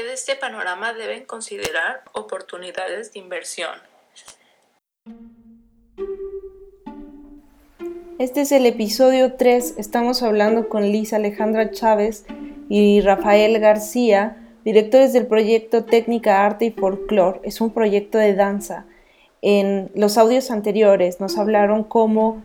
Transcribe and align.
de 0.00 0.14
este 0.14 0.36
panorama 0.36 0.94
deben 0.94 1.24
considerar 1.24 2.02
oportunidades 2.12 3.12
de 3.12 3.18
inversión. 3.18 3.74
Este 8.18 8.40
es 8.40 8.52
el 8.52 8.64
episodio 8.64 9.34
3. 9.34 9.74
Estamos 9.76 10.22
hablando 10.22 10.70
con 10.70 10.90
Lisa 10.90 11.16
Alejandra 11.16 11.70
Chávez 11.72 12.24
y 12.70 13.02
Rafael 13.02 13.58
García, 13.58 14.38
directores 14.64 15.12
del 15.12 15.26
proyecto 15.26 15.84
Técnica, 15.84 16.46
Arte 16.46 16.66
y 16.66 16.70
Folklore. 16.70 17.40
Es 17.42 17.60
un 17.60 17.70
proyecto 17.70 18.16
de 18.16 18.34
danza. 18.34 18.86
En 19.42 19.90
los 19.94 20.16
audios 20.16 20.50
anteriores 20.50 21.20
nos 21.20 21.36
hablaron 21.36 21.84
cómo 21.84 22.42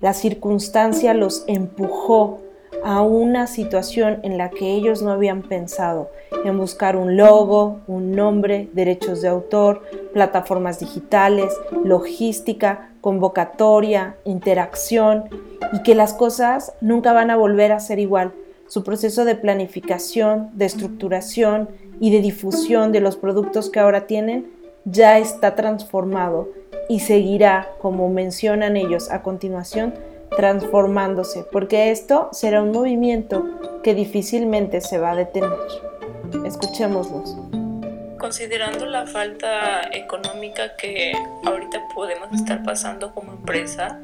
la 0.00 0.14
circunstancia 0.14 1.14
los 1.14 1.42
empujó 1.48 2.45
a 2.84 3.02
una 3.02 3.46
situación 3.46 4.20
en 4.22 4.38
la 4.38 4.50
que 4.50 4.72
ellos 4.72 5.02
no 5.02 5.10
habían 5.10 5.42
pensado, 5.42 6.10
en 6.44 6.58
buscar 6.58 6.96
un 6.96 7.16
logo, 7.16 7.80
un 7.86 8.12
nombre, 8.12 8.68
derechos 8.72 9.22
de 9.22 9.28
autor, 9.28 9.82
plataformas 10.12 10.78
digitales, 10.80 11.52
logística, 11.84 12.90
convocatoria, 13.00 14.16
interacción, 14.24 15.24
y 15.72 15.82
que 15.82 15.94
las 15.94 16.14
cosas 16.14 16.72
nunca 16.80 17.12
van 17.12 17.30
a 17.30 17.36
volver 17.36 17.72
a 17.72 17.80
ser 17.80 17.98
igual. 17.98 18.32
Su 18.68 18.82
proceso 18.82 19.24
de 19.24 19.36
planificación, 19.36 20.50
de 20.54 20.64
estructuración 20.64 21.68
y 22.00 22.10
de 22.10 22.20
difusión 22.20 22.92
de 22.92 23.00
los 23.00 23.16
productos 23.16 23.70
que 23.70 23.80
ahora 23.80 24.06
tienen 24.06 24.46
ya 24.84 25.18
está 25.18 25.54
transformado 25.54 26.48
y 26.88 27.00
seguirá, 27.00 27.68
como 27.80 28.08
mencionan 28.08 28.76
ellos 28.76 29.10
a 29.10 29.22
continuación, 29.22 29.94
transformándose, 30.36 31.44
porque 31.50 31.90
esto 31.90 32.28
será 32.32 32.62
un 32.62 32.72
movimiento 32.72 33.44
que 33.82 33.94
difícilmente 33.94 34.80
se 34.80 34.98
va 34.98 35.12
a 35.12 35.16
detener. 35.16 35.58
Escuchémoslos. 36.44 37.36
Considerando 38.18 38.86
la 38.86 39.06
falta 39.06 39.88
económica 39.92 40.76
que 40.76 41.12
ahorita 41.44 41.88
podemos 41.94 42.32
estar 42.32 42.62
pasando 42.64 43.14
como 43.14 43.32
empresa, 43.32 44.00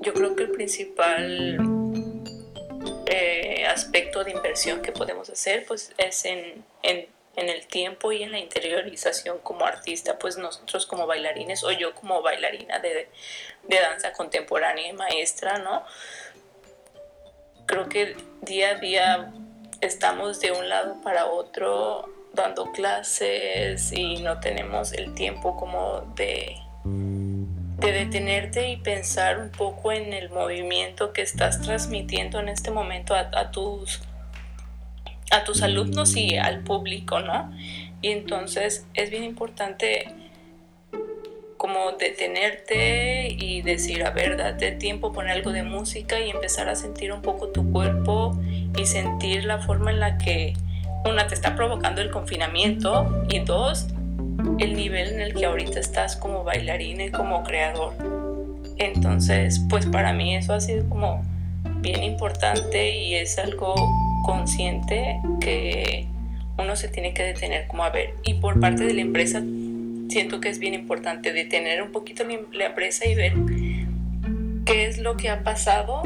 yo 0.00 0.14
creo 0.14 0.34
que 0.34 0.44
el 0.44 0.50
principal 0.50 1.58
eh, 3.06 3.66
aspecto 3.66 4.24
de 4.24 4.32
inversión 4.32 4.82
que 4.82 4.92
podemos 4.92 5.30
hacer 5.30 5.64
pues, 5.68 5.92
es 5.98 6.24
en, 6.24 6.64
en 6.82 7.06
en 7.38 7.48
el 7.48 7.66
tiempo 7.68 8.10
y 8.10 8.24
en 8.24 8.32
la 8.32 8.40
interiorización 8.40 9.38
como 9.38 9.64
artista, 9.64 10.18
pues 10.18 10.36
nosotros 10.36 10.86
como 10.86 11.06
bailarines 11.06 11.62
o 11.62 11.70
yo 11.70 11.94
como 11.94 12.20
bailarina 12.20 12.80
de, 12.80 13.08
danza 13.68 14.12
contemporánea 14.12 14.88
y 14.88 14.92
maestra, 14.92 15.58
¿no? 15.58 15.84
Creo 17.66 17.88
que 17.88 18.16
día 18.42 18.70
a 18.70 18.74
día 18.74 19.32
estamos 19.80 20.40
de 20.40 20.50
un 20.50 20.68
lado 20.68 21.00
para 21.02 21.26
otro 21.26 22.12
dando 22.32 22.72
clases 22.72 23.92
y 23.92 24.16
no 24.16 24.40
tenemos 24.40 24.92
el 24.92 25.14
tiempo 25.14 25.56
como 25.56 26.12
de, 26.16 26.56
de 26.84 27.92
detenerte 27.92 28.68
y 28.68 28.78
pensar 28.78 29.38
un 29.38 29.50
poco 29.50 29.92
en 29.92 30.12
el 30.12 30.28
movimiento 30.30 31.12
que 31.12 31.22
estás 31.22 31.60
transmitiendo 31.60 32.40
en 32.40 32.48
este 32.48 32.72
momento 32.72 33.14
a, 33.14 33.30
a 33.32 33.52
tus 33.52 34.00
a 35.30 35.44
tus 35.44 35.62
alumnos 35.62 36.16
y 36.16 36.36
al 36.36 36.60
público, 36.60 37.20
¿no? 37.20 37.52
Y 38.00 38.08
entonces 38.08 38.86
es 38.94 39.10
bien 39.10 39.24
importante 39.24 40.14
como 41.56 41.92
detenerte 41.98 43.28
y 43.36 43.62
decir, 43.62 44.04
a 44.04 44.10
ver, 44.10 44.36
date 44.36 44.72
tiempo, 44.72 45.12
poner 45.12 45.32
algo 45.32 45.50
de 45.50 45.64
música 45.64 46.20
y 46.20 46.30
empezar 46.30 46.68
a 46.68 46.76
sentir 46.76 47.12
un 47.12 47.20
poco 47.20 47.48
tu 47.48 47.70
cuerpo 47.72 48.38
y 48.76 48.86
sentir 48.86 49.44
la 49.44 49.58
forma 49.58 49.90
en 49.90 49.98
la 49.98 50.18
que, 50.18 50.54
una, 51.04 51.26
te 51.26 51.34
está 51.34 51.56
provocando 51.56 52.00
el 52.00 52.10
confinamiento 52.10 53.24
y 53.28 53.40
dos, 53.40 53.88
el 54.60 54.74
nivel 54.76 55.14
en 55.14 55.20
el 55.20 55.34
que 55.34 55.46
ahorita 55.46 55.80
estás 55.80 56.16
como 56.16 56.44
bailarina 56.44 57.04
y 57.04 57.10
como 57.10 57.42
creador. 57.42 57.92
Entonces, 58.78 59.60
pues 59.68 59.84
para 59.86 60.12
mí 60.12 60.36
eso 60.36 60.54
ha 60.54 60.60
sido 60.60 60.88
como 60.88 61.24
bien 61.80 62.04
importante 62.04 62.96
y 62.96 63.16
es 63.16 63.36
algo 63.38 63.74
consciente 64.24 65.20
que 65.40 66.06
uno 66.58 66.76
se 66.76 66.88
tiene 66.88 67.14
que 67.14 67.22
detener 67.22 67.66
como 67.66 67.84
a 67.84 67.90
ver. 67.90 68.14
Y 68.22 68.34
por 68.34 68.60
parte 68.60 68.84
de 68.84 68.94
la 68.94 69.00
empresa 69.00 69.42
siento 70.08 70.40
que 70.40 70.48
es 70.48 70.58
bien 70.58 70.74
importante 70.74 71.32
detener 71.32 71.82
un 71.82 71.92
poquito 71.92 72.24
la 72.52 72.66
empresa 72.66 73.06
y 73.06 73.14
ver 73.14 73.34
qué 74.66 74.86
es 74.86 74.98
lo 74.98 75.16
que 75.16 75.30
ha 75.30 75.44
pasado, 75.44 76.02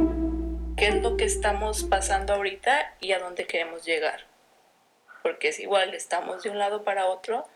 qué 0.77 0.89
es 0.89 1.03
lo 1.03 1.17
que 1.17 1.25
estamos 1.25 1.85
pasando 1.85 2.35
ahorita 2.35 2.95
y 3.01 3.13
a 3.13 3.19
dónde 3.19 3.47
queremos 3.47 3.85
llegar. 3.85 4.27
Porque 5.23 5.49
es 5.49 5.61
igual, 5.61 5.95
estamos 5.95 6.43
de 6.43 6.51
un 6.51 6.59
lado 6.59 6.85
para 6.85 7.07
otro 7.07 7.47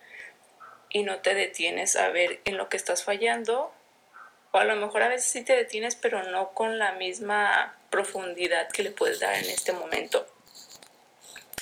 y 0.89 1.03
no 1.03 1.19
te 1.19 1.35
detienes 1.35 1.97
a 1.97 2.09
ver 2.09 2.41
en 2.45 2.57
lo 2.57 2.69
que 2.69 2.77
estás 2.77 3.05
fallando. 3.05 3.73
O 4.53 4.59
a 4.59 4.65
lo 4.65 4.77
mejor 4.77 5.03
a 5.03 5.09
veces 5.09 5.31
sí 5.31 5.45
te 5.45 5.55
detienes, 5.55 5.97
pero 5.97 6.23
no 6.31 6.53
con 6.53 6.79
la 6.79 6.93
misma 6.93 7.77
profundidad 7.91 8.69
que 8.71 8.85
le 8.85 8.93
puedes 8.93 9.21
dar 9.21 9.35
en 9.35 9.51
este 9.51 9.73
momento. 9.73 10.27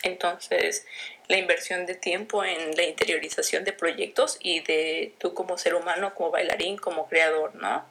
Entonces, 0.04 0.86
la 1.28 1.38
inversión 1.38 1.86
de 1.86 1.94
tiempo 1.94 2.44
en 2.44 2.76
la 2.76 2.82
interiorización 2.82 3.64
de 3.64 3.72
proyectos 3.72 4.36
y 4.38 4.60
de 4.60 5.14
tú 5.18 5.32
como 5.32 5.56
ser 5.56 5.74
humano, 5.74 6.14
como 6.14 6.30
bailarín, 6.30 6.76
como 6.76 7.08
creador, 7.08 7.54
¿no? 7.54 7.86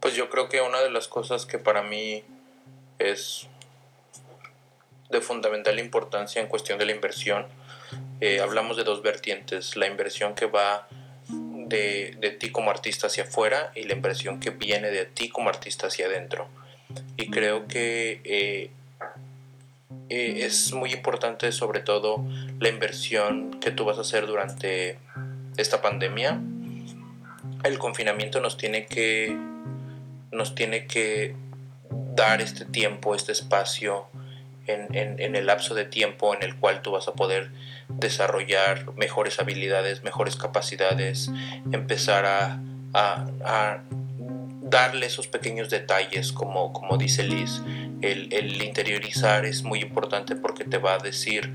Pues 0.00 0.14
yo 0.14 0.28
creo 0.28 0.50
que 0.50 0.60
una 0.60 0.80
de 0.80 0.90
las 0.90 1.08
cosas 1.08 1.46
que 1.46 1.58
para 1.58 1.82
mí 1.82 2.22
es 2.98 3.46
de 5.08 5.22
fundamental 5.22 5.78
importancia 5.78 6.42
en 6.42 6.48
cuestión 6.48 6.78
de 6.78 6.84
la 6.84 6.92
inversión, 6.92 7.46
eh, 8.20 8.40
hablamos 8.40 8.76
de 8.76 8.84
dos 8.84 9.02
vertientes, 9.02 9.74
la 9.74 9.86
inversión 9.86 10.34
que 10.34 10.44
va 10.44 10.86
de, 11.30 12.14
de 12.18 12.30
ti 12.30 12.52
como 12.52 12.70
artista 12.70 13.06
hacia 13.06 13.24
afuera 13.24 13.72
y 13.74 13.84
la 13.84 13.94
inversión 13.94 14.38
que 14.38 14.50
viene 14.50 14.90
de 14.90 15.06
ti 15.06 15.30
como 15.30 15.48
artista 15.48 15.86
hacia 15.86 16.06
adentro 16.06 16.48
y 17.16 17.30
creo 17.30 17.66
que 17.66 18.20
eh, 18.24 18.70
eh, 20.08 20.44
es 20.44 20.72
muy 20.72 20.92
importante 20.92 21.52
sobre 21.52 21.80
todo 21.80 22.24
la 22.58 22.68
inversión 22.68 23.58
que 23.60 23.70
tú 23.70 23.84
vas 23.84 23.98
a 23.98 24.02
hacer 24.02 24.26
durante 24.26 24.98
esta 25.56 25.82
pandemia. 25.82 26.40
El 27.64 27.78
confinamiento 27.78 28.40
nos 28.40 28.56
tiene 28.56 28.86
que 28.86 29.36
nos 30.30 30.54
tiene 30.54 30.86
que 30.86 31.34
dar 32.14 32.40
este 32.40 32.64
tiempo, 32.64 33.14
este 33.14 33.32
espacio 33.32 34.06
en, 34.66 35.34
el 35.34 35.46
lapso 35.46 35.74
de 35.74 35.86
tiempo 35.86 36.34
en 36.34 36.42
el 36.42 36.54
cual 36.56 36.82
tú 36.82 36.92
vas 36.92 37.08
a 37.08 37.14
poder 37.14 37.50
desarrollar 37.88 38.92
mejores 38.96 39.40
habilidades, 39.40 40.04
mejores 40.04 40.36
capacidades, 40.36 41.30
empezar 41.72 42.26
a 42.26 43.80
darle 44.70 45.06
esos 45.06 45.28
pequeños 45.28 45.70
detalles, 45.70 46.32
como, 46.32 46.72
como 46.72 46.96
dice 46.96 47.22
Liz, 47.22 47.62
el, 48.00 48.62
interiorizar 48.62 49.44
es 49.44 49.62
muy 49.62 49.80
importante 49.80 50.36
porque 50.36 50.64
te 50.64 50.78
va 50.78 50.94
a 50.94 50.98
decir 50.98 51.54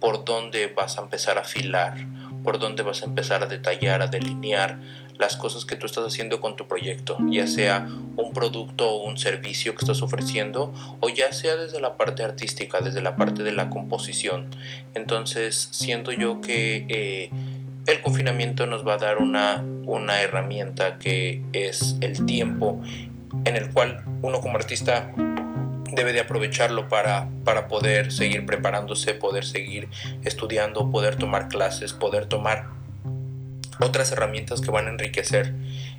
por 0.00 0.24
dónde 0.24 0.68
vas 0.68 0.98
a 0.98 1.02
empezar 1.02 1.38
a 1.38 1.42
afilar, 1.42 2.06
por 2.44 2.58
dónde 2.58 2.82
vas 2.82 3.02
a 3.02 3.06
empezar 3.06 3.42
a 3.42 3.46
detallar, 3.46 4.02
a 4.02 4.06
delinear 4.06 4.78
las 5.18 5.36
cosas 5.36 5.64
que 5.64 5.74
tú 5.74 5.86
estás 5.86 6.06
haciendo 6.06 6.40
con 6.40 6.54
tu 6.54 6.68
proyecto, 6.68 7.16
ya 7.28 7.48
sea 7.48 7.88
un 8.16 8.32
producto 8.32 8.88
o 8.88 9.08
un 9.08 9.18
servicio 9.18 9.74
que 9.74 9.80
estás 9.80 10.00
ofreciendo, 10.00 10.72
o 11.00 11.08
ya 11.08 11.32
sea 11.32 11.56
desde 11.56 11.80
la 11.80 11.96
parte 11.96 12.22
artística, 12.22 12.80
desde 12.80 13.02
la 13.02 13.16
parte 13.16 13.42
de 13.42 13.50
la 13.50 13.68
composición. 13.68 14.50
Entonces, 14.94 15.70
siento 15.72 16.12
yo 16.12 16.40
que 16.40 16.86
eh, 16.88 17.30
el 17.88 18.02
confinamiento 18.02 18.66
nos 18.66 18.86
va 18.86 18.94
a 18.94 18.98
dar 18.98 19.16
una, 19.18 19.64
una 19.86 20.20
herramienta 20.20 20.98
que 20.98 21.42
es 21.54 21.96
el 22.02 22.26
tiempo 22.26 22.80
en 23.44 23.56
el 23.56 23.70
cual 23.70 24.04
uno 24.20 24.40
como 24.40 24.56
artista 24.56 25.10
debe 25.92 26.12
de 26.12 26.20
aprovecharlo 26.20 26.88
para, 26.88 27.28
para 27.44 27.66
poder 27.66 28.12
seguir 28.12 28.44
preparándose, 28.44 29.14
poder 29.14 29.44
seguir 29.44 29.88
estudiando, 30.22 30.90
poder 30.90 31.16
tomar 31.16 31.48
clases, 31.48 31.94
poder 31.94 32.26
tomar 32.26 32.66
otras 33.80 34.12
herramientas 34.12 34.60
que 34.60 34.70
van 34.70 34.86
a 34.86 34.90
enriquecer 34.90 35.54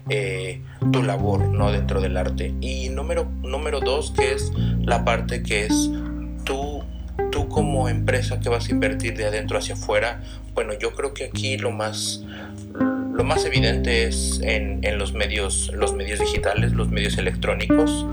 eh, 0.09 0.61
tu 0.91 1.01
labor 1.01 1.41
¿no? 1.47 1.71
dentro 1.71 2.01
del 2.01 2.17
arte. 2.17 2.53
Y 2.61 2.89
número, 2.89 3.25
número 3.41 3.79
dos, 3.79 4.11
que 4.11 4.33
es 4.33 4.51
la 4.81 5.03
parte 5.03 5.41
que 5.41 5.65
es 5.65 5.89
tú, 6.43 6.83
como 7.59 7.89
empresa 7.89 8.39
que 8.39 8.47
vas 8.47 8.69
a 8.69 8.71
invertir 8.71 9.17
de 9.17 9.25
adentro 9.25 9.57
hacia 9.57 9.75
afuera, 9.75 10.21
bueno, 10.53 10.71
yo 10.79 10.93
creo 10.93 11.13
que 11.13 11.25
aquí 11.25 11.57
lo 11.57 11.71
más, 11.71 12.23
lo 13.13 13.21
más 13.25 13.43
evidente 13.43 14.05
es 14.05 14.39
en, 14.41 14.79
los, 14.97 15.11
medios, 15.11 15.69
los 15.73 15.93
medios 15.93 16.19
digitales, 16.19 16.71
los 16.71 16.87
medios 16.87 17.17
electrónicos, 17.17 18.05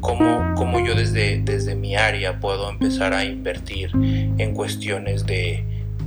cómo, 0.00 0.54
cómo 0.56 0.80
yo 0.80 0.94
desde, 0.94 1.42
desde 1.42 1.74
mi 1.74 1.94
área 1.94 2.40
puedo 2.40 2.70
empezar 2.70 3.12
a 3.12 3.26
invertir 3.26 3.90
en 3.92 4.54
cuestiones 4.54 5.26
de, 5.26 5.62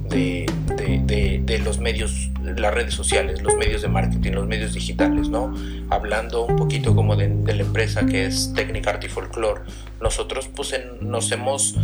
de, 0.10 1.62
los 1.64 1.78
medios, 1.78 2.32
las 2.44 2.74
redes 2.74 2.96
sociales, 2.96 3.44
los 3.44 3.56
medios 3.56 3.84
de 3.84 3.88
marketing, 3.88 4.32
los 4.32 4.48
medios 4.48 4.74
digitales, 4.74 5.30
¿no? 5.30 5.54
Hablando 5.90 6.46
un 6.46 6.56
poquito 6.56 6.96
como 6.96 7.16
de, 7.16 7.28
la 7.28 7.62
empresa 7.62 8.06
que 8.08 8.26
es 8.26 8.52
Técnica 8.56 8.90
Art 8.92 9.06
nosotros 10.02 10.50
pues 10.56 10.74
nos 11.02 11.32
hemos 11.32 11.76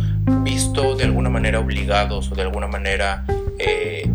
visto 0.42 0.94
de 0.96 1.04
alguna 1.04 1.30
manera 1.30 1.60
obligados 1.60 2.30
o 2.30 2.34
de 2.34 2.42
alguna 2.42 2.66
manera 2.66 3.24
eh, 3.58 4.08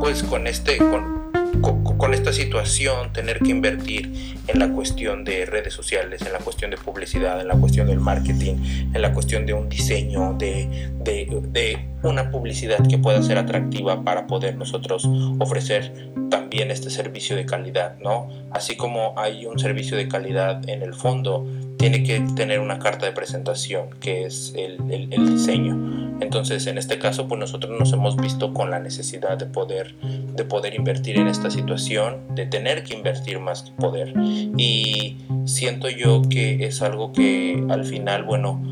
pues 0.00 0.22
con 0.22 0.46
este 0.46 0.78
con, 0.78 1.16
con, 1.60 2.14
esta 2.14 2.32
situación 2.32 3.12
tener 3.12 3.40
que 3.40 3.50
invertir 3.50 4.36
en 4.46 4.58
la 4.58 4.68
cuestión 4.68 5.24
de 5.24 5.46
redes 5.46 5.72
sociales, 5.74 6.22
en 6.22 6.32
la 6.32 6.38
cuestión 6.38 6.70
de 6.70 6.76
publicidad, 6.76 7.40
en 7.40 7.48
la 7.48 7.54
cuestión 7.54 7.86
del 7.86 7.98
marketing, 7.98 8.54
en 8.94 9.02
la 9.02 9.12
cuestión 9.12 9.46
de 9.46 9.54
un 9.54 9.68
diseño, 9.68 10.34
de, 10.34 10.92
de, 11.00 11.42
de 11.50 11.88
una 12.02 12.30
publicidad 12.30 12.86
que 12.86 12.98
pueda 12.98 13.22
ser 13.22 13.38
atractiva 13.38 14.04
para 14.04 14.26
poder 14.26 14.56
nosotros 14.56 15.08
ofrecer 15.38 16.12
también 16.30 16.70
este 16.70 16.90
servicio 16.90 17.36
de 17.36 17.46
calidad, 17.46 17.98
¿no? 17.98 18.28
Así 18.52 18.76
como 18.76 19.14
hay 19.16 19.46
un 19.46 19.58
servicio 19.58 19.96
de 19.96 20.08
calidad 20.08 20.68
en 20.68 20.82
el 20.82 20.94
fondo, 20.94 21.46
tiene 21.78 22.02
que 22.02 22.20
tener 22.34 22.60
una 22.60 22.78
carta 22.78 23.06
de 23.06 23.12
presentación, 23.12 23.90
que 24.00 24.24
es 24.24 24.54
el, 24.56 25.08
diseño. 25.10 26.16
Entonces, 26.20 26.66
en 26.66 26.78
este 26.78 26.98
caso, 26.98 27.28
pues 27.28 27.38
nosotros 27.38 27.78
nos 27.78 27.92
hemos 27.92 28.16
visto 28.16 28.54
con 28.54 28.70
la 28.70 28.80
necesidad 28.80 29.36
de 29.36 29.46
poder, 29.46 29.94
de 30.00 30.44
poder 30.44 30.74
invertir 30.74 31.18
en 31.18 31.28
esta 31.28 31.50
situación, 31.50 32.22
de 32.34 32.46
tener 32.46 32.84
que 32.84 32.94
invertir 32.94 33.38
más 33.38 33.62
que 33.62 33.72
poder. 33.72 34.14
Y 34.56 35.18
siento 35.44 35.90
yo 35.90 36.22
que 36.22 36.66
es 36.66 36.80
algo 36.80 37.12
que 37.12 37.62
al 37.68 37.84
final, 37.84 38.24
bueno, 38.24 38.62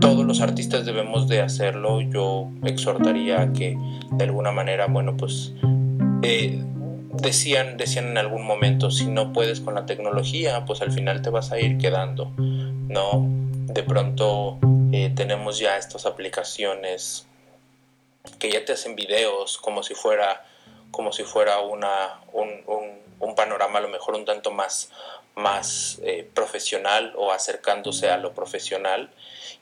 todos 0.00 0.24
los 0.24 0.40
artistas 0.40 0.86
debemos 0.86 1.28
de 1.28 1.42
hacerlo. 1.42 2.00
Yo 2.00 2.48
exhortaría 2.64 3.52
que 3.52 3.76
de 4.12 4.24
alguna 4.24 4.52
manera, 4.52 4.86
bueno, 4.86 5.16
pues 5.16 5.54
eh, 6.22 6.64
decían, 7.12 7.76
decían 7.76 8.08
en 8.08 8.18
algún 8.18 8.44
momento, 8.44 8.90
si 8.90 9.06
no 9.06 9.32
puedes 9.32 9.60
con 9.60 9.74
la 9.74 9.86
tecnología, 9.86 10.64
pues 10.64 10.80
al 10.80 10.92
final 10.92 11.22
te 11.22 11.30
vas 11.30 11.50
a 11.50 11.58
ir 11.58 11.78
quedando, 11.78 12.32
¿no? 12.36 13.26
De 13.26 13.82
pronto 13.82 14.58
eh, 14.92 15.12
tenemos 15.14 15.58
ya 15.58 15.76
estas 15.76 16.06
aplicaciones 16.06 17.26
que 18.38 18.50
ya 18.50 18.64
te 18.64 18.72
hacen 18.72 18.96
videos 18.96 19.58
como 19.58 19.82
si 19.82 19.94
fuera, 19.94 20.44
como 20.90 21.12
si 21.12 21.24
fuera 21.24 21.60
una, 21.60 22.20
un, 22.32 22.50
panorama 23.36 23.78
a 23.78 23.82
lo 23.82 23.88
mejor 23.88 24.14
un 24.16 24.24
tanto 24.24 24.50
más, 24.50 24.90
más 25.34 25.98
eh, 26.02 26.28
profesional 26.34 27.14
o 27.16 27.32
acercándose 27.32 28.10
a 28.10 28.18
lo 28.18 28.34
profesional. 28.34 29.10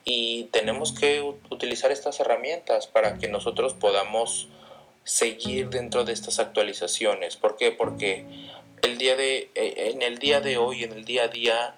Y 0.03 0.45
tenemos 0.45 0.91
que 0.91 1.21
utilizar 1.49 1.91
estas 1.91 2.19
herramientas 2.19 2.87
para 2.87 3.17
que 3.17 3.27
nosotros 3.27 3.73
podamos 3.73 4.49
seguir 5.09 5.69
dentro 5.69 6.05
de 6.05 6.13
estas 6.13 6.37
actualizaciones. 6.37 7.35
¿Por 7.35 7.57
qué? 7.57 7.71
Porque 7.71 8.25
el 8.83 8.99
día 8.99 9.15
de, 9.15 9.49
eh, 9.55 9.91
en 9.91 10.03
el 10.03 10.19
día 10.19 10.39
de 10.39 10.57
hoy, 10.57 10.83
en 10.83 10.91
el 10.91 11.03
día 11.03 11.23
a 11.23 11.27
día, 11.27 11.75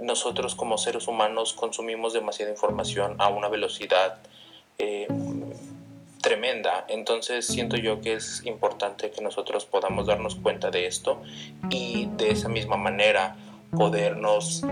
nosotros 0.00 0.56
como 0.56 0.76
seres 0.76 1.06
humanos 1.06 1.52
consumimos 1.52 2.12
demasiada 2.12 2.50
información 2.50 3.14
a 3.20 3.28
una 3.28 3.48
velocidad 3.48 4.18
eh, 4.78 5.06
tremenda. 6.20 6.84
Entonces 6.88 7.46
siento 7.46 7.76
yo 7.76 8.00
que 8.00 8.14
es 8.14 8.44
importante 8.44 9.12
que 9.12 9.22
nosotros 9.22 9.66
podamos 9.66 10.08
darnos 10.08 10.34
cuenta 10.34 10.72
de 10.72 10.86
esto 10.86 11.22
y 11.70 12.06
de 12.16 12.32
esa 12.32 12.48
misma 12.48 12.76
manera 12.76 13.36
podernos 13.74 14.62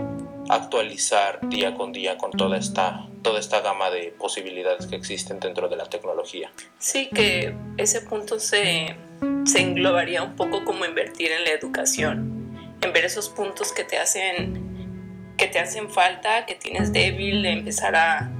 actualizar 0.49 1.39
día 1.49 1.73
con 1.75 1.91
día 1.91 2.17
con 2.17 2.31
toda 2.31 2.57
esta, 2.57 3.07
toda 3.21 3.39
esta 3.39 3.61
gama 3.61 3.89
de 3.89 4.13
posibilidades 4.17 4.87
que 4.87 4.95
existen 4.95 5.39
dentro 5.39 5.69
de 5.69 5.77
la 5.77 5.85
tecnología. 5.85 6.51
Sí, 6.77 7.09
que 7.13 7.55
ese 7.77 8.01
punto 8.01 8.39
se, 8.39 8.95
se 9.45 9.61
englobaría 9.61 10.21
un 10.23 10.35
poco 10.35 10.65
como 10.65 10.85
invertir 10.85 11.31
en 11.31 11.43
la 11.43 11.51
educación, 11.51 12.77
en 12.81 12.93
ver 12.93 13.05
esos 13.05 13.29
puntos 13.29 13.71
que 13.71 13.83
te 13.83 13.97
hacen 13.97 14.73
que 15.37 15.47
te 15.47 15.59
hacen 15.59 15.89
falta, 15.89 16.45
que 16.45 16.55
tienes 16.55 16.93
débil, 16.93 17.45
empezar 17.45 17.95
a 17.95 18.31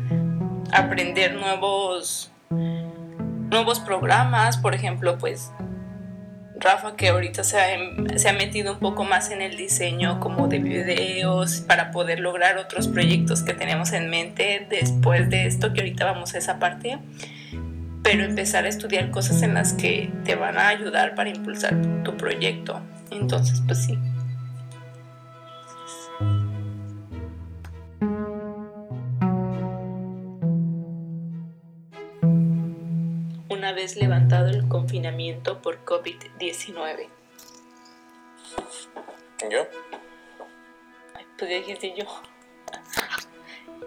aprender 0.71 1.35
nuevos, 1.35 2.31
nuevos 2.49 3.79
programas, 3.79 4.57
por 4.57 4.75
ejemplo, 4.75 5.17
pues 5.17 5.51
Rafa 6.63 6.95
que 6.95 7.09
ahorita 7.09 7.43
se 7.43 7.59
ha, 7.59 8.17
se 8.17 8.29
ha, 8.29 8.33
metido 8.33 8.73
un 8.73 8.79
poco 8.79 9.03
más 9.03 9.31
en 9.31 9.41
el 9.41 9.57
diseño 9.57 10.19
como 10.19 10.47
de 10.47 10.59
videos 10.59 11.59
para 11.61 11.91
poder 11.91 12.19
lograr 12.19 12.57
otros 12.57 12.87
proyectos 12.87 13.43
que 13.43 13.53
tenemos 13.53 13.91
en 13.91 14.09
mente 14.09 14.65
después 14.69 15.29
de 15.29 15.45
esto, 15.45 15.73
que 15.73 15.81
ahorita 15.81 16.05
vamos 16.05 16.33
a 16.35 16.37
esa 16.37 16.59
parte, 16.59 16.99
pero 18.01 18.23
empezar 18.23 18.65
a 18.65 18.69
estudiar 18.69 19.11
cosas 19.11 19.41
en 19.41 19.53
las 19.53 19.73
que 19.73 20.09
te 20.23 20.35
van 20.35 20.57
a 20.57 20.69
ayudar 20.69 21.15
para 21.15 21.29
impulsar 21.29 21.75
tu 22.03 22.15
proyecto. 22.15 22.79
Entonces, 23.11 23.61
pues 23.65 23.83
sí, 23.83 23.97
vez 33.61 33.95
levantado 33.95 34.47
el 34.47 34.67
confinamiento 34.67 35.61
por 35.61 35.83
COVID-19? 35.85 37.07
¿Yo? 39.49 39.67
pues 41.37 41.51
ya 41.51 41.57
dijiste 41.57 41.93
yo. 41.95 42.05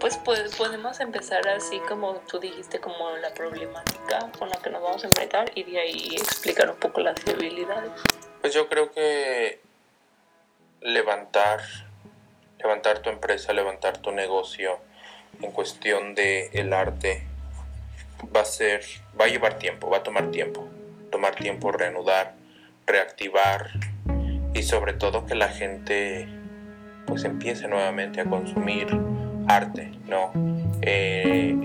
Pues, 0.01 0.19
pues 0.19 0.55
podemos 0.57 1.01
empezar 1.01 1.49
así 1.49 1.79
como 1.89 2.15
tú 2.29 2.39
dijiste, 2.39 2.81
como 2.81 3.11
la 3.17 3.33
problemática 3.33 4.31
con 4.39 4.51
la 4.51 4.57
que 4.59 4.69
nos 4.69 4.83
vamos 4.83 5.05
a 5.05 5.07
enfrentar 5.07 5.51
y 5.55 5.65
de 5.65 5.81
ahí 5.81 6.09
explicar 6.17 6.69
un 6.71 6.77
poco 6.77 7.01
las 7.01 7.17
habilidades. 7.27 7.93
Pues 8.43 8.53
yo 8.53 8.69
creo 8.69 8.93
que 8.93 9.61
levantar, 10.83 11.61
levantar 12.59 12.99
tu 13.01 13.09
empresa, 13.09 13.55
levantar 13.55 13.99
tu 13.99 14.13
negocio 14.13 14.79
en 15.41 15.51
cuestión 15.53 16.15
de 16.15 16.51
el 16.53 16.73
arte 16.75 17.27
va 18.35 18.41
a 18.43 18.45
ser, 18.45 18.83
va 19.19 19.27
a 19.27 19.29
llevar 19.29 19.59
tiempo, 19.59 19.91
va 19.91 19.99
a 19.99 20.03
tomar 20.03 20.31
tiempo, 20.31 20.69
tomar 21.11 21.35
tiempo 21.35 21.73
reanudar, 21.73 22.35
reactivar 22.87 23.71
y 24.55 24.63
sobre 24.63 24.95
todo 24.95 25.27
que 25.27 25.35
la 25.35 25.49
gente 25.49 26.29
pues 27.07 27.25
empiece 27.25 27.69
nuevamente 27.69 28.21
a 28.21 28.25
consumir 28.25 28.89
arte, 29.49 29.93
¿no? 30.07 30.33
Eh, 30.83 31.57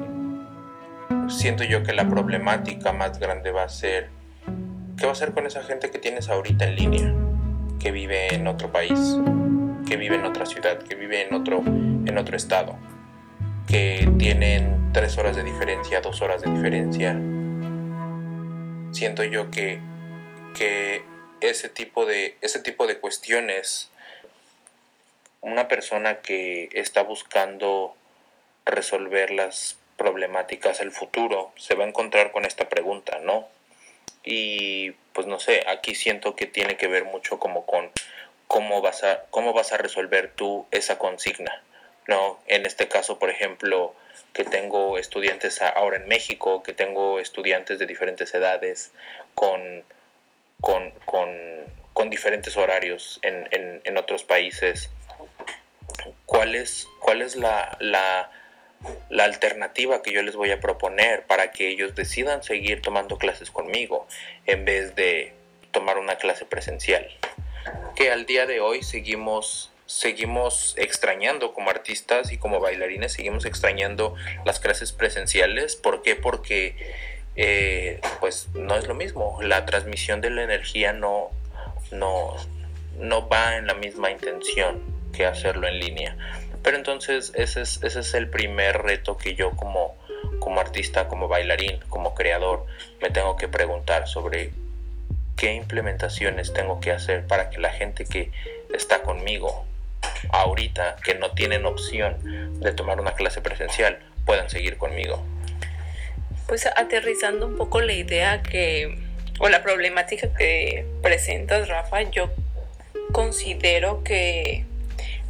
siento 1.29 1.63
yo 1.63 1.83
que 1.83 1.93
la 1.93 2.07
problemática 2.07 2.93
más 2.93 3.19
grande 3.19 3.51
va 3.51 3.63
a 3.63 3.69
ser, 3.69 4.09
¿qué 4.97 5.05
va 5.05 5.09
a 5.09 5.13
hacer 5.13 5.33
con 5.33 5.47
esa 5.47 5.63
gente 5.63 5.89
que 5.89 5.97
tienes 5.97 6.29
ahorita 6.29 6.65
en 6.65 6.75
línea? 6.75 7.15
Que 7.79 7.91
vive 7.91 8.35
en 8.35 8.47
otro 8.47 8.71
país, 8.71 9.17
que 9.87 9.97
vive 9.97 10.15
en 10.15 10.25
otra 10.25 10.45
ciudad, 10.45 10.77
que 10.77 10.95
vive 10.95 11.27
en 11.27 11.33
otro, 11.33 11.63
en 11.65 12.17
otro 12.17 12.37
estado 12.37 12.77
que 13.71 14.05
tienen 14.19 14.91
tres 14.91 15.17
horas 15.17 15.37
de 15.37 15.45
diferencia, 15.45 16.01
dos 16.01 16.21
horas 16.21 16.41
de 16.41 16.51
diferencia. 16.51 17.17
Siento 18.91 19.23
yo 19.23 19.49
que, 19.49 19.79
que 20.57 21.03
ese, 21.39 21.69
tipo 21.69 22.05
de, 22.05 22.35
ese 22.41 22.59
tipo 22.59 22.85
de 22.85 22.97
cuestiones, 22.97 23.89
una 25.39 25.69
persona 25.69 26.19
que 26.19 26.67
está 26.73 27.03
buscando 27.03 27.95
resolver 28.65 29.31
las 29.31 29.77
problemáticas 29.95 30.79
del 30.79 30.91
futuro 30.91 31.53
se 31.55 31.75
va 31.75 31.85
a 31.85 31.87
encontrar 31.87 32.33
con 32.33 32.43
esta 32.43 32.67
pregunta, 32.67 33.19
¿no? 33.23 33.47
Y 34.25 34.91
pues 35.13 35.27
no 35.27 35.39
sé, 35.39 35.63
aquí 35.69 35.95
siento 35.95 36.35
que 36.35 36.45
tiene 36.45 36.75
que 36.75 36.87
ver 36.87 37.05
mucho 37.05 37.39
como 37.39 37.65
con 37.65 37.89
cómo 38.47 38.81
vas 38.81 39.05
a, 39.05 39.23
cómo 39.29 39.53
vas 39.53 39.71
a 39.71 39.77
resolver 39.77 40.33
tú 40.35 40.65
esa 40.71 40.97
consigna. 40.97 41.63
¿No? 42.07 42.39
En 42.47 42.65
este 42.65 42.87
caso, 42.87 43.19
por 43.19 43.29
ejemplo, 43.29 43.93
que 44.33 44.43
tengo 44.43 44.97
estudiantes 44.97 45.61
ahora 45.61 45.97
en 45.97 46.07
México, 46.07 46.63
que 46.63 46.73
tengo 46.73 47.19
estudiantes 47.19 47.79
de 47.79 47.85
diferentes 47.85 48.33
edades, 48.33 48.91
con, 49.35 49.83
con, 50.61 52.09
diferentes 52.09 52.57
horarios 52.57 53.19
en, 53.23 53.97
otros 53.97 54.23
países. 54.23 54.89
¿Cuál 56.25 56.55
es, 56.55 56.87
cuál 56.99 57.21
es 57.21 57.35
la, 57.35 57.77
la, 57.79 58.31
la 59.09 59.23
alternativa 59.23 60.01
que 60.01 60.11
yo 60.11 60.21
les 60.23 60.35
voy 60.35 60.51
a 60.51 60.59
proponer 60.59 61.23
para 61.23 61.51
que 61.51 61.69
ellos 61.69 61.95
decidan 61.95 62.43
seguir 62.43 62.81
tomando 62.81 63.17
clases 63.17 63.51
conmigo 63.51 64.07
en 64.45 64.65
vez 64.65 64.95
de 64.95 65.33
tomar 65.71 65.97
una 65.97 66.17
clase 66.17 66.45
presencial? 66.45 67.07
Que 67.95 68.11
al 68.11 68.25
día 68.25 68.45
de 68.45 68.59
hoy 68.59 68.83
seguimos 68.83 69.71
seguimos 69.91 70.73
extrañando 70.77 71.53
como 71.53 71.69
artistas 71.69 72.31
y 72.31 72.37
como 72.37 72.59
bailarines, 72.59 73.11
seguimos 73.11 73.45
extrañando 73.45 74.15
las 74.45 74.59
clases 74.59 74.93
presenciales. 74.93 75.75
¿Por 75.75 76.01
qué? 76.01 76.15
Porque 76.15 76.75
eh, 77.35 77.99
pues 78.21 78.47
no 78.53 78.75
es 78.77 78.87
lo 78.87 78.95
mismo. 78.95 79.39
La 79.41 79.65
transmisión 79.65 80.21
de 80.21 80.29
la 80.29 80.43
energía 80.43 80.93
no, 80.93 81.29
no, 81.91 82.35
no 82.97 83.27
va 83.27 83.57
en 83.57 83.67
la 83.67 83.73
misma 83.73 84.11
intención 84.11 84.81
que 85.13 85.25
hacerlo 85.25 85.67
en 85.67 85.79
línea. 85.79 86.17
Pero 86.63 86.77
entonces 86.77 87.33
ese 87.35 87.61
es, 87.61 87.83
ese 87.83 87.99
es 87.99 88.13
el 88.13 88.29
primer 88.29 88.81
reto 88.81 89.17
que 89.17 89.35
yo 89.35 89.51
como, 89.51 89.97
como 90.39 90.61
artista, 90.61 91.09
como 91.09 91.27
bailarín, 91.27 91.79
como 91.89 92.15
creador, 92.15 92.65
me 93.01 93.09
tengo 93.09 93.35
que 93.35 93.49
preguntar 93.49 94.07
sobre 94.07 94.51
qué 95.35 95.53
implementaciones 95.53 96.53
tengo 96.53 96.79
que 96.79 96.91
hacer 96.91 97.27
para 97.27 97.49
que 97.49 97.59
la 97.59 97.71
gente 97.71 98.05
que 98.05 98.31
está 98.73 99.01
conmigo 99.01 99.65
ahorita 100.29 100.97
que 101.03 101.15
no 101.15 101.31
tienen 101.31 101.65
opción 101.65 102.59
de 102.59 102.73
tomar 102.73 102.99
una 102.99 103.13
clase 103.13 103.41
presencial 103.41 103.99
puedan 104.25 104.49
seguir 104.49 104.77
conmigo. 104.77 105.23
Pues 106.47 106.65
aterrizando 106.65 107.47
un 107.47 107.57
poco 107.57 107.81
la 107.81 107.93
idea 107.93 108.41
que, 108.41 108.99
o 109.39 109.49
la 109.49 109.63
problemática 109.63 110.33
que 110.33 110.85
presentas, 111.01 111.67
Rafa, 111.67 112.01
yo 112.03 112.31
considero 113.11 114.03
que 114.03 114.65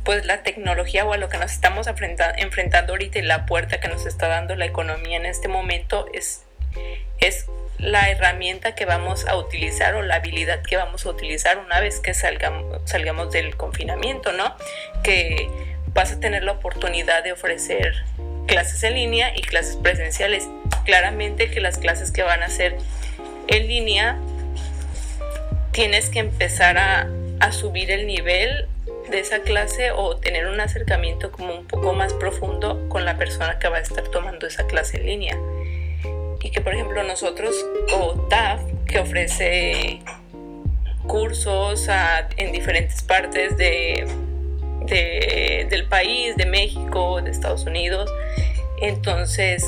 pues 0.04 0.26
la 0.26 0.42
tecnología 0.42 1.06
o 1.06 1.14
a 1.14 1.18
lo 1.18 1.30
que 1.30 1.38
nos 1.38 1.52
estamos 1.52 1.88
enfrentando 1.88 2.94
ahorita 2.94 3.20
y 3.20 3.22
la 3.22 3.46
puerta 3.46 3.80
que 3.80 3.88
nos 3.88 4.06
está 4.06 4.28
dando 4.28 4.56
la 4.56 4.66
economía 4.66 5.18
en 5.18 5.28
este 5.28 5.48
momento 5.48 6.08
es, 6.12 6.44
es 7.20 7.46
la 7.82 8.12
herramienta 8.12 8.76
que 8.76 8.86
vamos 8.86 9.28
a 9.28 9.36
utilizar 9.36 9.96
o 9.96 10.04
la 10.04 10.16
habilidad 10.16 10.62
que 10.62 10.78
vamos 10.78 11.06
a 11.06 11.10
utilizar 11.10 11.58
una 11.58 11.80
vez 11.80 12.00
que 12.00 12.14
salgamos, 12.14 12.82
salgamos 12.86 13.32
del 13.32 13.58
confinamiento, 13.58 14.32
¿no? 14.32 14.56
Que 15.04 15.50
vas 15.88 16.12
a 16.12 16.20
tener 16.20 16.44
la 16.44 16.54
oportunidad 16.54 17.24
de 17.24 17.32
ofrecer 17.32 18.04
clases 18.46 18.84
en 18.84 18.94
línea 18.94 19.36
y 19.36 19.42
clases 19.42 19.78
presenciales. 19.78 20.48
Claramente 20.86 21.50
que 21.50 21.60
las 21.60 21.80
clases 21.80 22.12
que 22.12 22.22
van 22.22 22.44
a 22.44 22.50
ser 22.50 22.78
en 23.48 23.68
línea 23.68 24.20
tienes 25.72 26.10
que 26.10 26.20
empezar 26.20 26.78
a, 26.78 27.08
a 27.40 27.52
subir 27.52 27.90
el 27.90 28.06
nivel 28.06 28.68
de 29.10 29.20
esa 29.20 29.40
clase 29.40 29.92
o 29.92 30.18
tener 30.18 30.46
un 30.46 30.60
acercamiento 30.60 31.32
como 31.32 31.56
un 31.56 31.66
poco 31.66 31.94
más 31.94 32.14
profundo 32.14 32.88
con 32.90 33.06
la 33.06 33.18
persona 33.18 33.58
que 33.58 33.68
va 33.68 33.78
a 33.78 33.82
estar 33.82 34.04
tomando 34.04 34.48
esa 34.48 34.68
clase 34.68 34.98
en 34.98 35.06
línea 35.06 35.38
y 36.44 36.52
que 36.52 36.62
por 36.62 36.74
ejemplo 36.74 37.04
nosotros 37.04 37.56
o 37.94 38.14
TAF 38.30 38.62
que 38.88 39.00
ofrece 39.00 40.02
cursos 41.08 41.88
en 42.38 42.52
diferentes 42.52 43.02
partes 43.04 43.58
de, 43.58 44.06
del 45.70 45.88
país, 45.88 46.36
de 46.38 46.46
México, 46.46 47.22
de 47.22 47.32
Estados 47.32 47.66
Unidos. 47.66 48.10
Entonces, 48.82 49.66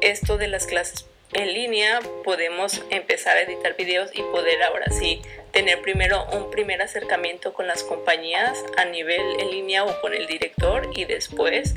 esto 0.00 0.36
de 0.36 0.48
las 0.48 0.66
clases 0.66 1.06
en 1.32 1.52
línea, 1.52 2.00
podemos 2.24 2.82
empezar 2.90 3.36
a 3.36 3.42
editar 3.42 3.76
videos 3.76 4.10
y 4.14 4.22
poder 4.22 4.62
ahora 4.62 4.90
sí 4.90 5.20
tener 5.52 5.82
primero 5.82 6.24
un 6.32 6.50
primer 6.50 6.80
acercamiento 6.80 7.52
con 7.52 7.66
las 7.66 7.82
compañías 7.82 8.64
a 8.78 8.86
nivel 8.86 9.20
en 9.38 9.50
línea 9.50 9.84
o 9.84 10.00
con 10.00 10.14
el 10.14 10.26
director 10.26 10.88
y 10.94 11.04
después 11.04 11.74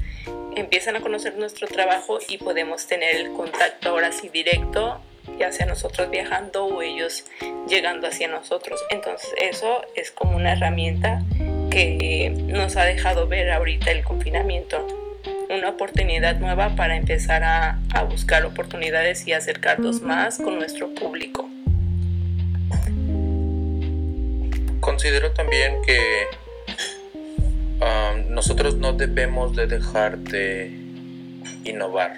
empiezan 0.55 0.95
a 0.95 1.01
conocer 1.01 1.37
nuestro 1.37 1.67
trabajo 1.67 2.19
y 2.27 2.37
podemos 2.37 2.87
tener 2.87 3.15
el 3.15 3.31
contacto 3.33 3.89
ahora 3.89 4.11
sí 4.11 4.29
directo, 4.29 5.01
ya 5.39 5.51
sea 5.51 5.65
nosotros 5.65 6.09
viajando 6.09 6.65
o 6.65 6.81
ellos 6.81 7.25
llegando 7.67 8.07
hacia 8.07 8.27
nosotros. 8.27 8.83
Entonces 8.89 9.29
eso 9.37 9.81
es 9.95 10.11
como 10.11 10.35
una 10.35 10.53
herramienta 10.53 11.23
que 11.69 12.29
nos 12.47 12.75
ha 12.75 12.85
dejado 12.85 13.27
ver 13.27 13.51
ahorita 13.51 13.91
el 13.91 14.03
confinamiento. 14.03 14.85
Una 15.49 15.69
oportunidad 15.69 16.37
nueva 16.37 16.75
para 16.75 16.95
empezar 16.95 17.43
a, 17.43 17.79
a 17.93 18.03
buscar 18.03 18.45
oportunidades 18.45 19.27
y 19.27 19.33
acercarnos 19.33 20.01
más 20.01 20.37
con 20.37 20.57
nuestro 20.57 20.93
público. 20.93 21.49
Considero 24.79 25.31
también 25.31 25.81
que 25.85 26.27
nosotros 28.41 28.77
no 28.77 28.93
debemos 28.93 29.55
de 29.55 29.67
dejar 29.67 30.17
de 30.17 30.71
innovar. 31.63 32.13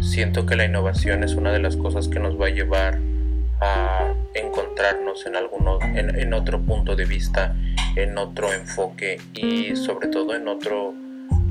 Siento 0.00 0.46
que 0.46 0.56
la 0.56 0.64
innovación 0.64 1.24
es 1.24 1.34
una 1.34 1.52
de 1.52 1.58
las 1.58 1.76
cosas 1.76 2.08
que 2.08 2.18
nos 2.18 2.40
va 2.40 2.46
a 2.46 2.50
llevar 2.50 2.98
a 3.60 4.14
encontrarnos 4.34 5.26
en, 5.26 5.36
alguno, 5.36 5.78
en, 5.82 6.32
otro 6.32 6.58
punto 6.60 6.96
de 6.96 7.04
vista, 7.04 7.54
en 7.96 8.16
otro 8.16 8.52
enfoque 8.52 9.20
y 9.34 9.76
sobre 9.76 10.08
todo 10.08 10.34
en 10.34 10.48
otro, 10.48 10.94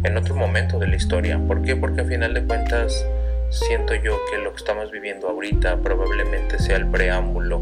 en 0.03 0.17
otro 0.17 0.35
momento 0.35 0.79
de 0.79 0.87
la 0.87 0.95
historia. 0.95 1.39
¿Por 1.39 1.61
qué? 1.61 1.75
Porque 1.75 2.01
a 2.01 2.05
final 2.05 2.33
de 2.33 2.43
cuentas 2.43 3.05
siento 3.51 3.93
yo 3.93 4.17
que 4.31 4.39
lo 4.39 4.51
que 4.51 4.57
estamos 4.57 4.89
viviendo 4.91 5.27
ahorita 5.27 5.77
probablemente 5.77 6.57
sea 6.57 6.77
el 6.77 6.87
preámbulo 6.87 7.61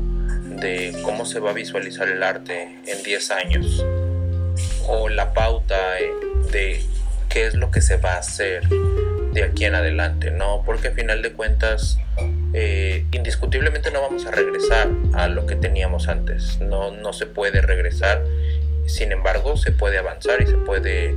de 0.61 0.95
cómo 1.03 1.25
se 1.25 1.39
va 1.39 1.49
a 1.49 1.53
visualizar 1.53 2.07
el 2.07 2.23
arte 2.23 2.79
en 2.85 3.03
10 3.03 3.31
años 3.31 3.85
o 4.88 5.10
la 5.10 5.34
pauta 5.34 6.00
eh, 6.00 6.12
de 6.51 6.82
qué 7.29 7.46
es 7.46 7.53
lo 7.53 7.72
que 7.72 7.82
se 7.82 7.98
va 7.98 8.13
a 8.13 8.20
hacer 8.20 8.67
de 9.34 9.44
aquí 9.44 9.65
en 9.65 9.75
adelante, 9.75 10.32
¿no? 10.32 10.63
Porque 10.65 10.88
a 10.88 10.91
final 10.91 11.22
de 11.22 11.34
cuentas, 11.34 12.00
eh, 12.53 13.06
indiscutiblemente 13.12 13.91
no 13.91 14.01
vamos 14.01 14.25
a 14.25 14.32
regresar 14.32 14.89
a 15.13 15.27
lo 15.27 15.46
que 15.46 15.56
teníamos 15.56 16.08
antes, 16.08 16.60
no, 16.60 16.91
no 16.91 17.13
se 17.13 17.27
puede 17.27 17.62
regresar, 17.62 18.24
sin 18.88 19.12
embargo 19.12 19.58
se 19.58 19.72
puede 19.72 19.98
avanzar 19.98 20.41
y 20.41 20.48
se 20.48 20.58
puede 20.58 21.15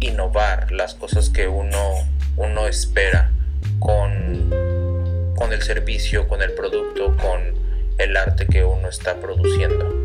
innovar 0.00 0.72
las 0.72 0.94
cosas 0.94 1.30
que 1.30 1.48
uno, 1.48 1.94
uno 2.36 2.66
espera 2.66 3.30
con, 3.78 4.50
con 5.36 5.52
el 5.52 5.62
servicio, 5.62 6.28
con 6.28 6.42
el 6.42 6.52
producto, 6.52 7.16
con 7.16 7.40
el 7.98 8.16
arte 8.16 8.46
que 8.46 8.64
uno 8.64 8.88
está 8.88 9.16
produciendo. 9.16 10.03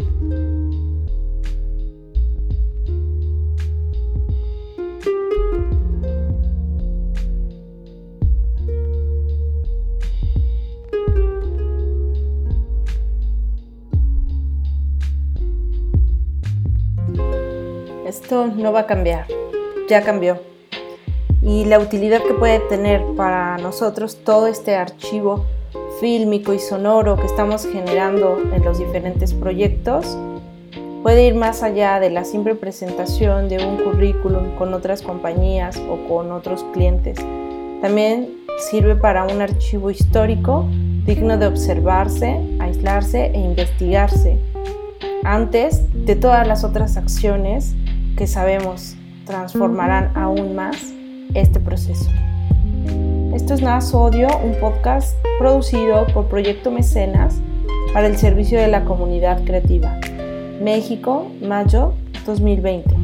Esto 18.10 18.48
no 18.48 18.74
va 18.74 18.80
a 18.80 18.86
cambiar, 18.88 19.28
ya 19.88 20.02
cambió. 20.02 20.40
Y 21.44 21.66
la 21.66 21.78
utilidad 21.78 22.24
que 22.24 22.34
puede 22.34 22.60
tener 22.62 23.04
para 23.16 23.60
nosotros 23.60 24.24
todo 24.24 24.48
este 24.48 24.76
archivo 24.76 25.46
fílmico 26.00 26.52
y 26.56 26.58
sonoro 26.58 27.18
que 27.18 27.28
estamos 27.28 27.68
generando 27.68 28.40
en 28.52 28.66
los 28.66 28.80
diferentes 28.80 29.36
proyectos 29.36 30.18
puede 31.04 31.28
ir 31.28 31.36
más 31.36 31.62
allá 31.62 32.00
de 32.00 32.10
la 32.10 32.24
simple 32.24 32.56
presentación 32.56 33.48
de 33.48 33.64
un 33.64 33.78
currículum 33.78 34.56
con 34.58 34.74
otras 34.74 35.04
compañías 35.04 35.78
o 35.78 36.08
con 36.08 36.32
otros 36.32 36.66
clientes. 36.74 37.20
También 37.80 38.40
sirve 38.72 38.96
para 38.96 39.24
un 39.24 39.40
archivo 39.40 39.92
histórico 39.92 40.66
digno 41.06 41.38
de 41.38 41.46
observarse, 41.46 42.40
aislarse 42.60 43.28
e 43.28 43.38
investigarse 43.38 44.40
antes 45.24 45.84
de 46.06 46.16
todas 46.16 46.48
las 46.48 46.64
otras 46.64 46.98
acciones 46.98 47.76
que 48.20 48.28
sabemos 48.28 48.98
transformarán 49.26 50.12
aún 50.14 50.54
más 50.54 50.76
este 51.36 51.62
proceso. 51.62 52.10
Esto 53.34 53.54
es 53.54 53.62
Nada 53.62 53.80
Sodio, 53.80 54.28
un 54.44 54.60
podcast 54.60 55.18
producido 55.40 56.06
por 56.08 56.28
Proyecto 56.28 56.70
Mecenas 56.70 57.40
para 57.94 58.08
el 58.08 58.18
servicio 58.18 58.60
de 58.60 58.68
la 58.68 58.84
comunidad 58.84 59.42
creativa. 59.46 59.98
México, 60.62 61.32
mayo 61.42 61.94
2020. 62.26 62.99